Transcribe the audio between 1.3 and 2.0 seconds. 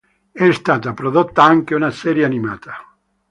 anche una